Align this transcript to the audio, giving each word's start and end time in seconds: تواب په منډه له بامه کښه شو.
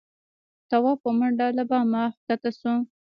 تواب 0.69 0.97
په 1.03 1.09
منډه 1.17 1.47
له 1.57 1.63
بامه 1.69 2.03
کښه 2.25 2.51
شو. 2.59 2.73